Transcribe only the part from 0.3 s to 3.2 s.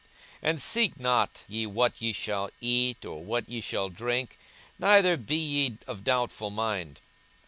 42:012:029 And seek not ye what ye shall eat,